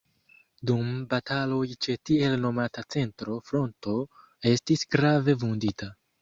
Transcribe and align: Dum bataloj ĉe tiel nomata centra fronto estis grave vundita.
Dum 0.69 0.87
bataloj 1.11 1.59
ĉe 1.85 1.95
tiel 2.11 2.33
nomata 2.45 2.85
centra 2.95 3.37
fronto 3.51 3.95
estis 4.55 4.87
grave 4.97 5.37
vundita. 5.45 5.93